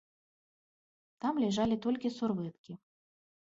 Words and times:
Там 1.25 1.33
ляжалі 1.45 1.75
толькі 1.87 2.15
сурвэткі. 2.19 2.73